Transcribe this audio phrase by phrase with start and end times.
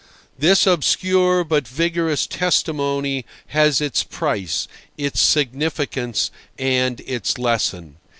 [0.35, 7.97] This obscure but vigorous testimony has its price, its significance, and its lesson.